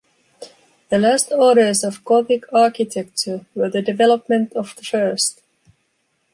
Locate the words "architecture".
2.51-3.45